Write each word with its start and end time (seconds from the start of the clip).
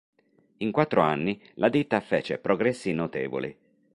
In 0.57 0.71
quattro 0.71 1.01
anni 1.01 1.39
la 1.57 1.69
ditta 1.69 1.99
fece 2.01 2.39
progressi 2.39 2.91
notevoli. 2.91 3.55